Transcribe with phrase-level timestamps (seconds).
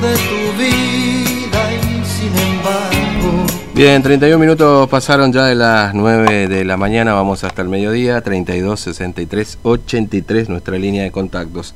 [0.00, 3.46] de tu vida y sin embargo.
[3.74, 8.20] Bien, 31 minutos pasaron ya de las 9 de la mañana, vamos hasta el mediodía,
[8.20, 11.74] 32 63 83, nuestra línea de contactos.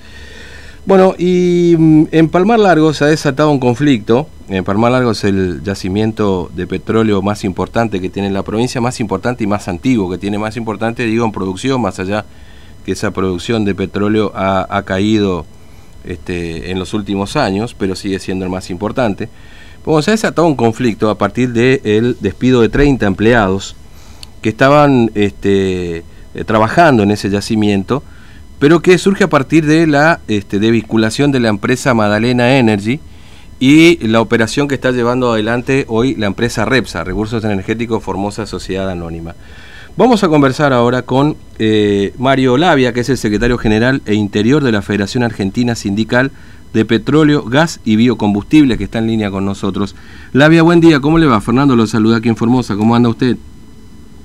[0.87, 4.29] Bueno, y mm, en Palmar Largo se ha desatado un conflicto.
[4.49, 9.01] En Palmar Largo es el yacimiento de petróleo más importante que tiene la provincia, más
[9.01, 12.27] importante y más antiguo que tiene más importante, digo, en producción, más allá
[12.85, 15.47] que esa producción de petróleo ha, caído
[16.05, 19.29] este, en los últimos años, pero sigue siendo el más importante.
[19.85, 23.77] Bueno, se ha desatado un conflicto a partir del despido de 30 empleados
[24.41, 28.03] que estaban este, eh, trabajando en ese yacimiento
[28.59, 33.01] pero que surge a partir de la este, de de la empresa Madalena Energy
[33.61, 38.89] y la operación que está llevando adelante hoy la empresa Repsa, Recursos Energéticos Formosa Sociedad
[38.91, 39.35] Anónima.
[39.97, 44.65] Vamos a conversar ahora con eh, Mario Lavia, que es el secretario general e interior
[44.65, 46.33] de la Federación Argentina Sindical
[46.73, 49.95] de Petróleo, Gas y Biocombustibles, que está en línea con nosotros.
[50.33, 51.41] Lavia, buen día, ¿cómo le va?
[51.41, 53.37] Fernando lo saluda aquí en Formosa, ¿cómo anda usted?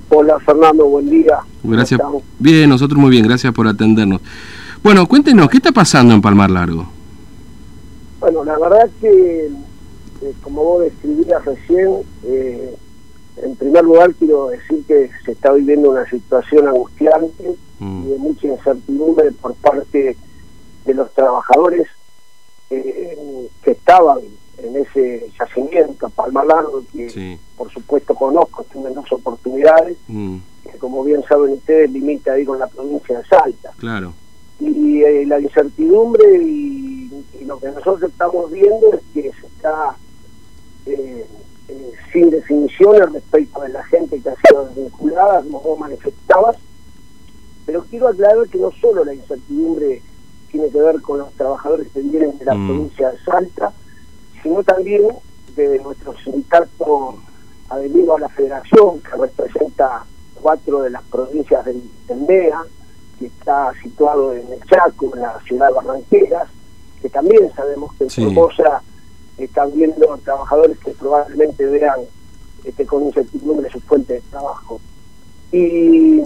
[0.09, 1.37] Hola Fernando, buen día.
[1.63, 2.01] Gracias.
[2.39, 4.21] Bien, nosotros muy bien, gracias por atendernos.
[4.81, 6.87] Bueno, cuéntenos, ¿qué está pasando en Palmar Largo?
[8.19, 9.51] Bueno, la verdad que,
[10.23, 12.75] eh, como vos describías recién, eh,
[13.43, 18.03] en primer lugar quiero decir que se está viviendo una situación angustiante mm.
[18.05, 20.17] y de mucha incertidumbre por parte
[20.85, 21.87] de los trabajadores
[22.69, 24.19] eh, que estaban
[24.57, 30.37] en ese yacimiento, Palma Largo, que por supuesto conozco, tuve dos oportunidades, mm.
[30.69, 33.71] que como bien saben ustedes limita ahí con la provincia de Salta.
[33.77, 34.13] Claro.
[34.59, 37.09] Y, eh, la incertidumbre y,
[37.45, 39.95] lo que nosotros estamos viendo es que se está
[40.85, 41.25] eh,
[41.69, 46.57] eh, sin definiciones respecto de la gente que ha sido desvinculada, como manifestabas,
[47.65, 50.01] pero quiero aclarar que no solo la incertidumbre
[50.49, 52.67] tiene que ver con los trabajadores que vienen de la mm.
[52.67, 53.71] provincia de Salta,
[54.41, 55.03] sino también
[55.55, 57.19] de nuestro sindicato
[57.69, 60.05] adherido a la federación, que representa
[60.41, 61.83] cuatro de las provincias del
[62.27, 62.63] MEA,
[63.19, 66.49] que está situado en el Chaco, en la ciudad de Barranqueras,
[67.01, 68.81] que también sabemos que en Formosa
[69.45, 71.99] están viendo trabajadores que probablemente vean
[72.63, 74.79] este, con incertidumbre su fuente de trabajo.
[75.51, 76.21] Y,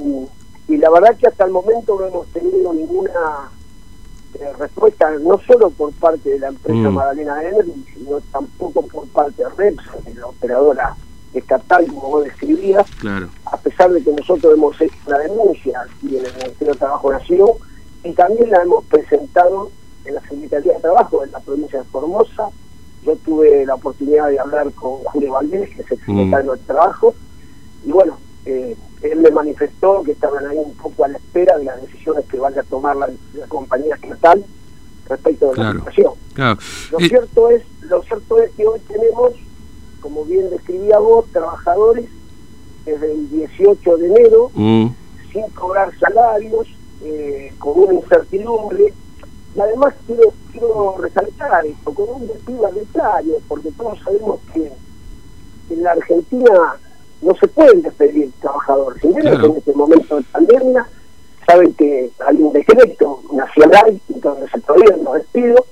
[0.68, 3.52] y la verdad que hasta el momento no hemos tenido ninguna
[4.40, 6.94] eh, respuesta no solo por parte de la empresa mm.
[6.94, 10.96] Magdalena Energy, sino tampoco por parte de Repsa, la operadora
[11.36, 12.88] estatal, como vos describías,
[13.46, 17.12] a pesar de que nosotros hemos hecho una denuncia aquí en el Ministerio de Trabajo
[17.12, 17.50] Nación
[18.04, 19.72] y también la hemos presentado
[20.06, 22.50] en la Secretaría de Trabajo de la provincia de Formosa.
[23.06, 26.18] Yo tuve la oportunidad de hablar con Julio Valdés, que es el mm.
[26.18, 27.16] secretario de Trabajo,
[27.86, 31.66] y bueno, eh, él me manifestó que estaban ahí un poco a la espera de
[31.66, 33.10] las decisiones que vaya a tomar la,
[33.48, 34.44] compañía estatal
[35.10, 36.14] respecto de la situación.
[36.36, 39.34] Lo eh, cierto es, lo cierto es que hoy tenemos,
[40.00, 42.06] como bien describía vos, trabajadores
[42.86, 44.88] desde el 18 de enero mm.
[45.32, 46.68] sin cobrar salarios,
[47.04, 48.94] eh, con una incertidumbre.
[49.56, 54.72] Y además quiero, quiero resaltar esto, con un despido arbitrario, porque todos sabemos que
[55.70, 56.76] en la Argentina
[57.22, 59.02] no se pueden despedir trabajadores.
[59.02, 60.88] Si en este momento de pandemia,
[61.46, 65.66] saben que hay un decreto nacional donde se prohíben los despidos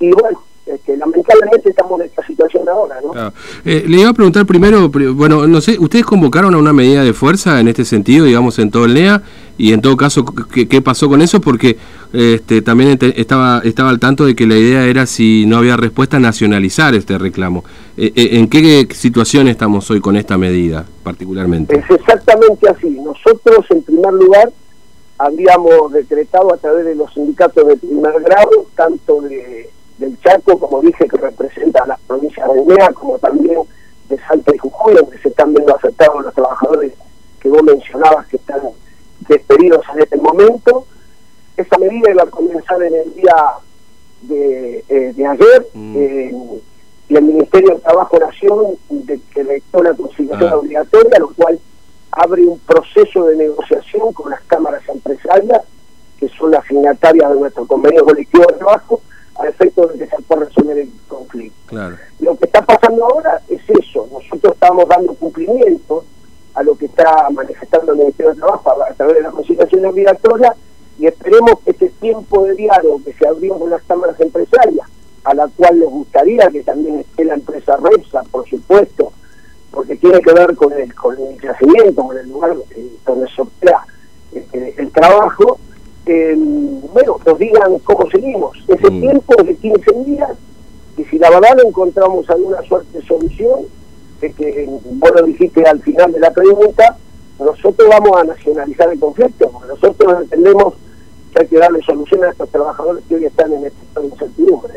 [0.00, 3.32] y bueno, este, lamentablemente estamos en esta situación ahora, ¿no?
[3.64, 7.12] Eh, le iba a preguntar primero, bueno, no sé, ¿ustedes convocaron a una medida de
[7.14, 9.22] fuerza en este sentido, digamos, en todo el NEA?
[9.58, 11.40] Y en todo caso, ¿qué, pasó con eso?
[11.40, 11.76] Porque
[12.12, 16.20] este, también estaba, estaba al tanto de que la idea era, si no había respuesta,
[16.20, 17.64] nacionalizar este reclamo.
[17.96, 21.76] Eh, eh, ¿En qué situación estamos hoy con esta medida, particularmente?
[21.76, 22.88] Es exactamente así.
[22.88, 24.52] Nosotros, en primer lugar,
[25.18, 29.68] habíamos decretado a través de los sindicatos de primer grado, tanto de,
[29.98, 33.58] del Chaco, como dije, que representa a las provincias de NEA, como también
[34.08, 36.92] de Salta y Jujuy, donde se están viendo afectados los trabajadores
[37.40, 38.26] que vos mencionabas
[39.58, 40.86] despedidos en este momento.
[41.56, 43.34] Esta medida iba a comenzar en el día
[44.22, 45.96] de, eh, ayer mm.
[45.96, 46.34] eh,
[47.08, 50.56] y el Ministerio de Trabajo Nación de, que dictó la conciliación ah.
[50.56, 51.58] obligatoria, lo cual
[52.10, 55.62] abre un proceso de negociación con las cámaras empresarias,
[56.18, 59.00] que son las signatarias de nuestro convenio colectivo de trabajo,
[59.38, 61.76] a efecto de que se pueda resolver el conflicto.
[62.20, 66.04] Lo que está pasando ahora es eso, nosotros estamos dando cumplimiento
[66.54, 68.57] a lo que está manifestando el Ministerio de Trabajo
[69.78, 70.54] conciliación obligatoria
[70.98, 74.88] y esperemos que este tiempo de diálogo que se abrió con las cámaras empresarias,
[75.24, 79.12] a la cual les gustaría que también esté la empresa Repsa, por supuesto,
[79.70, 82.56] porque tiene que ver con el, con el yacimiento, con el lugar
[83.06, 83.84] donde se opera
[84.32, 85.58] este, el trabajo,
[86.06, 86.34] eh,
[86.92, 88.56] bueno, nos digan cómo seguimos.
[88.66, 89.00] Ese mm.
[89.00, 90.30] tiempo de 15 días
[90.96, 93.60] Y si la verdad no encontramos alguna suerte de solución,
[94.20, 96.96] es que vos lo dijiste al final de la pregunta,
[97.38, 100.74] nosotros vamos a nacionalizar el conflicto, porque nosotros entendemos
[101.32, 104.12] que hay que darle solución a estos trabajadores que hoy están en este estado de
[104.12, 104.74] incertidumbre.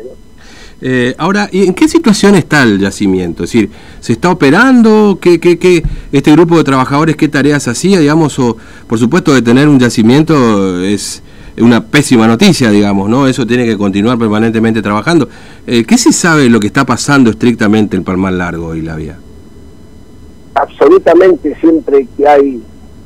[0.84, 3.44] Eh, ahora, ¿y ¿en qué situación está el yacimiento?
[3.44, 3.70] Es decir,
[4.00, 5.18] ¿se está operando?
[5.20, 8.00] ¿Qué, qué, qué, este grupo de trabajadores qué tareas hacía?
[8.00, 8.56] Digamos, o,
[8.88, 11.22] por supuesto, de tener un yacimiento es
[11.58, 13.28] una pésima noticia, digamos, ¿no?
[13.28, 15.28] Eso tiene que continuar permanentemente trabajando.
[15.66, 19.18] Eh, ¿Qué se sabe lo que está pasando estrictamente en Palmar Largo y la vía?
[20.54, 22.62] Absolutamente, siempre que hay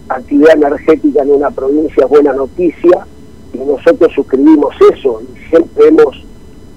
[0.09, 3.07] actividad energética en una provincia es buena noticia
[3.53, 6.25] y nosotros suscribimos eso y siempre hemos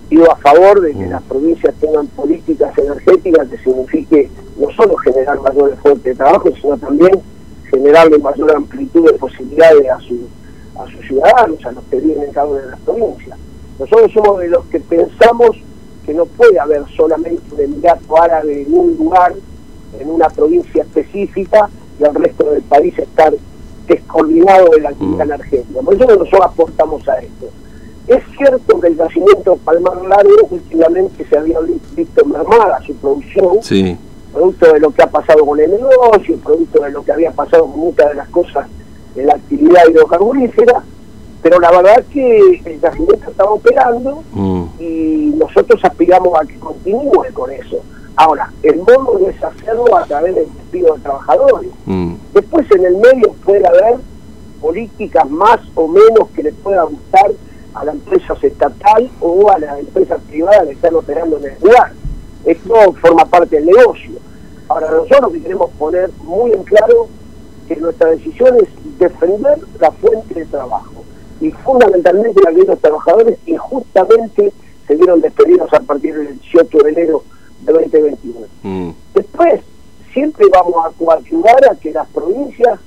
[0.09, 5.39] ido a favor de que las provincias tengan políticas energéticas que signifique no solo generar
[5.41, 7.21] mayores fuentes de trabajo, sino también
[7.69, 10.17] generarle mayor amplitud de posibilidades a, su,
[10.79, 13.37] a sus ciudadanos, a los que viven en cada una de las provincias.
[13.77, 15.51] Nosotros somos de los que pensamos
[16.05, 19.33] que no puede haber solamente un Emirato Árabe en un lugar,
[19.99, 21.69] en una provincia específica,
[21.99, 23.33] y el resto del país estar
[23.87, 25.81] descoordinado de la actividad energética.
[25.81, 27.47] Por eso nosotros aportamos a esto.
[28.07, 31.59] Es cierto que el yacimiento Palmar Largo últimamente se había
[31.95, 33.61] visto mermada su producción,
[34.33, 37.65] producto de lo que ha pasado con el negocio, producto de lo que había pasado
[37.67, 38.67] con muchas de las cosas
[39.15, 40.83] en la actividad hidrocarburífera,
[41.41, 44.63] pero la verdad es que el yacimiento estaba operando Mm.
[44.79, 47.77] y nosotros aspiramos a que continúe con eso.
[48.19, 51.69] Ahora, el modo es hacerlo a través del despido de trabajadores.
[51.85, 52.15] Mm.
[52.33, 53.95] Después en el medio puede haber
[54.59, 57.31] políticas más o menos que le pueda gustar
[57.73, 61.93] a la empresa estatal o a las empresas privadas que están operando en el lugar.
[62.43, 64.11] Esto forma parte del negocio.
[64.67, 67.07] Ahora nosotros lo que queremos poner muy en claro
[67.69, 68.67] que nuestra decisión es
[68.99, 71.05] defender la fuente de trabajo
[71.39, 74.51] y fundamentalmente la de los trabajadores que justamente
[74.85, 77.23] se vieron despedidos a partir del 18 de enero
[77.73, 78.47] 2021.
[78.63, 78.91] Mm.
[79.13, 79.61] Después,
[80.13, 82.79] siempre vamos a coadyuvar a que las provincias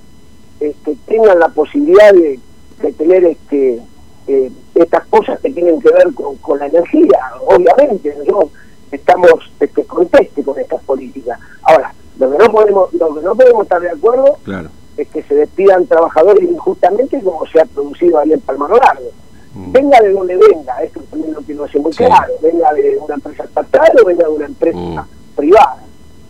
[0.61, 2.39] este, tengan la posibilidad de,
[2.83, 3.83] de tener este,
[4.27, 7.19] eh, estas cosas que tienen que ver con, con la energía.
[7.47, 8.51] Obviamente, nosotros
[8.91, 11.39] estamos este, conteste con estas políticas.
[11.63, 14.69] Ahora, lo que no podemos, lo que no podemos estar de acuerdo Claro.
[14.97, 19.11] es que se despidan trabajadores injustamente como se ha producido ahí en Palmar Largo.
[19.55, 19.73] Mm.
[19.73, 21.99] Venga de donde venga, esto también lo quiero decir muy Sí.
[22.05, 25.37] claro, venga de una empresa estatal o venga de una empresa Mm.
[25.37, 25.77] privada.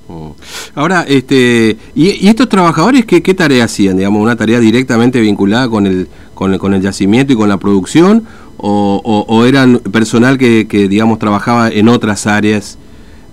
[0.09, 0.31] Mm.
[0.75, 3.97] Ahora, este, ¿y, y estos trabajadores qué, qué tarea hacían?
[3.97, 7.59] Digamos, una tarea directamente vinculada con el, con el, con el yacimiento y con la
[7.59, 8.25] producción,
[8.59, 12.77] o, o- o eran personal que, que, digamos, trabajaba en otras áreas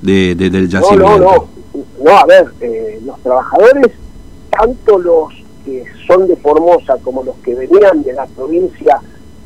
[0.01, 1.17] de, de- del No, yacimiento?
[1.19, 1.59] no, no.
[2.03, 3.91] No, a ver, eh, los trabajadores,
[4.51, 5.33] tanto los
[5.65, 8.99] que son de Formosa como los que venían de la provincia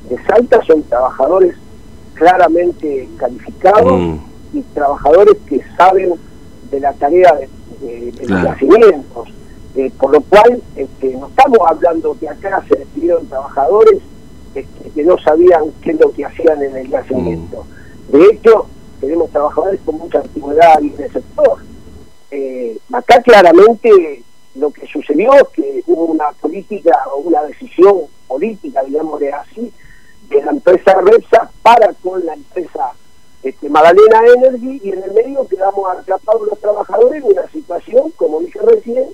[0.10, 1.56] de Salta, son trabajadores
[2.14, 4.18] claramente calificados Mm.
[4.54, 6.14] y trabajadores que saben
[6.72, 8.44] de la tarea de, de- Claro.
[8.44, 9.30] los yacimientos.
[9.76, 14.00] Eh, por lo cual, este, no estamos hablando que acá se despidieron trabajadores
[14.54, 17.66] este, que no sabían qué es lo que hacían en el yacimiento.
[18.10, 18.68] De hecho,
[19.02, 21.58] tenemos trabajadores con mucha antigüedad en el sector.
[22.30, 24.22] Eh, acá claramente
[24.56, 29.72] lo que sucedió es que hubo una política o una decisión política, digámosle así,
[30.30, 32.94] de la empresa Repsa para con la empresa
[33.44, 38.40] este, Magdalena Energy y en el medio quedamos atrapados los trabajadores en una situación, como
[38.40, 39.10] dije recién,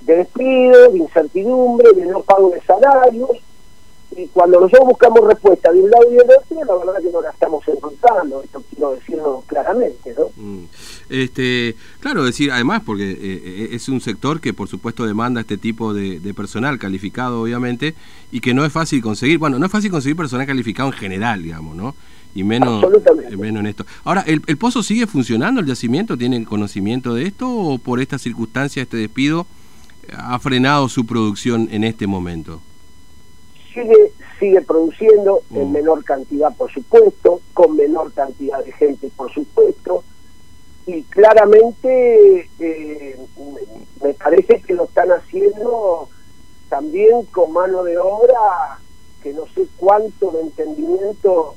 [0.00, 3.30] de despido, de incertidumbre, de no pago de salarios,
[4.18, 7.22] y cuando nosotros buscamos respuesta de un lado y del otro, la verdad que no
[7.22, 10.30] la estamos encontrando, esto quiero decirlo claramente, ¿no?
[10.36, 10.64] Mm.
[11.08, 15.56] Este, claro, decir, además, porque eh, eh, es un sector que por supuesto demanda este
[15.56, 17.94] tipo de, de personal calificado, obviamente,
[18.32, 21.44] y que no es fácil conseguir, bueno, no es fácil conseguir personal calificado en general,
[21.44, 21.94] digamos, ¿no?
[22.34, 22.84] Y menos,
[23.30, 23.86] eh, menos en esto.
[24.02, 26.16] Ahora, ¿el, ¿el pozo sigue funcionando, el yacimiento?
[26.16, 29.46] ¿Tienen conocimiento de esto o por esta circunstancia, este despido,
[30.12, 32.60] ha frenado su producción en este momento?
[33.82, 35.72] Sigue sigue produciendo en Mm.
[35.72, 40.04] menor cantidad, por supuesto, con menor cantidad de gente, por supuesto,
[40.86, 43.16] y claramente eh,
[44.02, 46.08] me parece que lo están haciendo
[46.68, 48.78] también con mano de obra
[49.22, 51.56] que no sé cuánto de entendimiento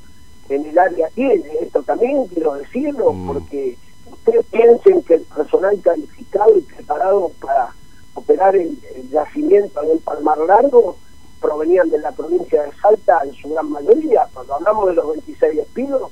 [0.49, 1.45] en el área tiene.
[1.61, 3.27] Esto también quiero decirlo, Mm.
[3.27, 3.77] porque
[4.11, 7.69] ustedes piensen que el personal calificado y preparado para
[8.15, 10.97] operar el, el yacimiento en el Palmar Largo
[11.41, 14.27] provenían de la provincia de Salta en su gran mayoría.
[14.33, 16.11] Cuando hablamos de los 26 despidos,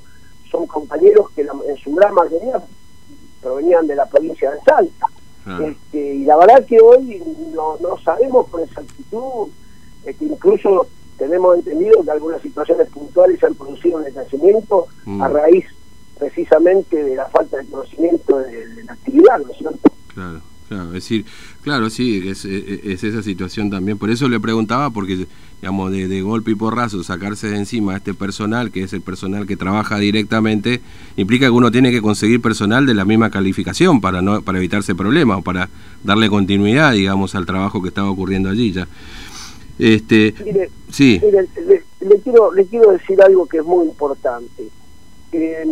[0.50, 2.60] son compañeros que la- en su gran mayoría
[3.40, 5.06] provenían de la provincia de Salta.
[5.64, 7.22] Este, y la verdad que hoy
[7.54, 9.48] no, no sabemos con exactitud,
[10.04, 15.22] este, incluso tenemos entendido que algunas situaciones puntuales se han producido en el nacimiento Mm.
[15.22, 15.64] a raíz
[16.18, 19.90] precisamente de la falta de conocimiento de, de la actividad, ¿no es cierto?
[20.14, 20.40] Claro.
[20.70, 21.24] Claro, es decir,
[21.62, 23.98] claro, sí, es, es, esa situación también.
[23.98, 25.26] Por eso le preguntaba, porque,
[25.60, 29.00] digamos, de, de, golpe y porrazo, sacarse de encima a este personal, que es el
[29.00, 30.80] personal que trabaja directamente,
[31.16, 34.94] implica que uno tiene que conseguir personal de la misma calificación para no para evitarse
[34.94, 35.68] problemas o para
[36.04, 38.86] darle continuidad, digamos, al trabajo que estaba ocurriendo allí ya.
[39.76, 41.20] Este, mire, sí.
[41.20, 44.68] Mire, le, le, quiero, le quiero decir algo que es muy importante.
[45.32, 45.64] Eh,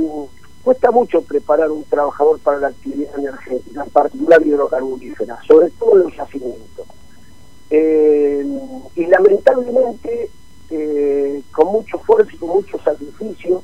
[0.69, 6.03] cuesta mucho preparar un trabajador para la actividad energética, en particular hidrocarburífera, sobre todo en
[6.03, 6.87] los yacimientos.
[7.71, 8.47] Eh,
[8.95, 10.29] y lamentablemente,
[10.69, 13.63] eh, con mucho esfuerzo y con mucho sacrificio,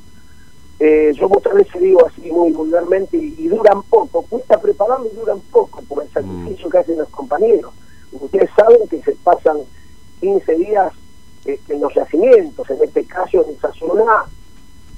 [0.79, 5.39] eh, yo muchas veces digo así muy vulgarmente, y, duran poco, cuesta prepararlo y duran
[5.51, 7.71] poco por el sacrificio que hacen los compañeros.
[8.13, 9.57] Ustedes saben que se pasan
[10.21, 10.91] 15 días
[11.45, 14.25] en los yacimientos, en este caso en esa zona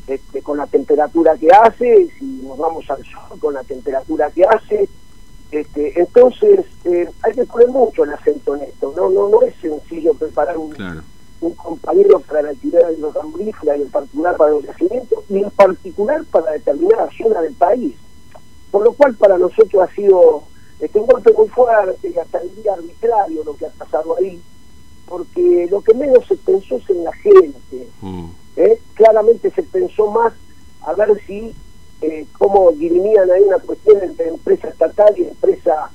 [0.08, 4.44] este, con la temperatura que hace, si nos vamos al sol con la temperatura que
[4.44, 4.88] hace.
[5.52, 8.94] Este, entonces, eh, hay que poner mucho el acento en esto.
[8.96, 10.74] No, no, no es sencillo preparar un,
[11.42, 16.24] un compañero para la actividad hidrocarburífera y en particular para los yacimientos y en particular
[16.32, 17.96] para determinada zona del país.
[18.72, 20.44] Por lo cual, para nosotros ha sido
[20.80, 24.42] este, un golpe muy fuerte y hasta el día arbitrario lo que ha pasado ahí,
[25.08, 27.88] porque lo que menos se pensó es en la gente.
[28.02, 28.30] Mm.
[28.98, 30.34] Claramente se pensó más
[30.82, 31.54] a ver si,
[32.02, 35.92] eh, cómo dirimían ahí una cuestión entre empresa estatal y empresa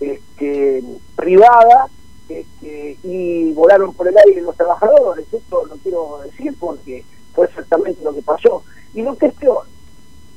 [0.00, 0.82] este,
[1.14, 1.88] privada,
[2.28, 5.26] este, y volaron por el aire los trabajadores.
[5.32, 8.64] Esto lo quiero decir porque fue exactamente lo que pasó.
[8.94, 9.64] Y lo que es peor,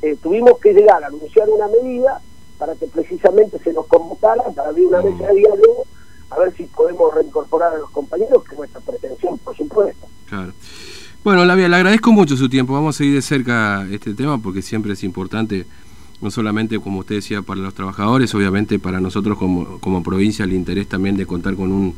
[0.02, 2.22] eh, tuvimos que llegar a anunciar una medida
[2.58, 5.86] para que precisamente se nos convocara para abrir una mesa de diálogo
[6.30, 10.08] a ver si podemos reincorporar a los compañeros, que es nuestra pretensión, por supuesto.
[10.28, 10.54] Claro.
[11.22, 12.74] Bueno, Lavia, le agradezco mucho su tiempo.
[12.74, 15.66] Vamos a seguir de cerca este tema porque siempre es importante,
[16.22, 20.54] no solamente, como usted decía, para los trabajadores, obviamente para nosotros como, como provincia el
[20.54, 21.94] interés también de contar con un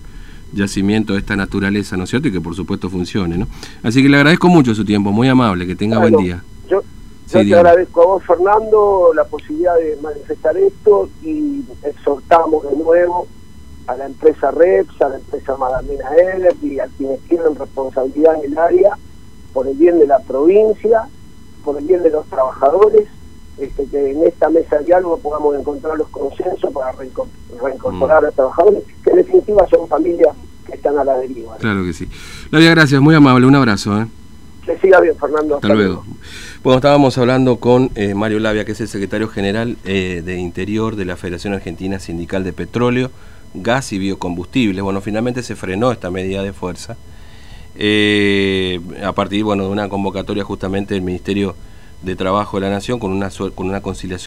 [0.53, 2.29] yacimiento de esta naturaleza, ¿no es cierto?
[2.29, 3.47] Y que por supuesto funcione, ¿no?
[3.83, 6.43] Así que le agradezco mucho su tiempo, muy amable, que tenga buen día.
[6.67, 6.81] Yo,
[7.31, 13.27] te agradezco a vos, Fernando, la posibilidad de manifestar esto y exhortamos de nuevo
[13.85, 18.51] a la empresa REPS, a la empresa Madamina Heller y a quienes tienen responsabilidad en
[18.51, 18.97] el área
[19.53, 21.07] por el bien de la provincia,
[21.63, 23.07] por el bien de los trabajadores,
[23.57, 28.35] este, que en esta mesa de diálogo podamos encontrar los consensos para reincorporar a los
[28.35, 31.57] trabajadores, que en definitiva son familias que están a la deriva.
[31.57, 32.07] Claro que sí.
[32.49, 34.01] Claudia, gracias, muy amable, un abrazo.
[34.01, 34.07] ¿eh?
[34.65, 35.55] Que siga bien, Fernando.
[35.55, 36.03] Hasta, luego.
[36.63, 40.95] Bueno, estábamos hablando con eh, Mario Labia, que es el secretario general eh, de Interior
[40.95, 43.11] de la Federación Argentina Sindical de Petróleo,
[43.53, 44.81] Gas y Biocombustibles.
[44.83, 46.95] Bueno, finalmente se frenó esta medida de fuerza
[47.75, 51.55] eh, a partir bueno, de una convocatoria justamente del Ministerio
[52.01, 54.19] de Trabajo de la Nación con una, con una conciliación.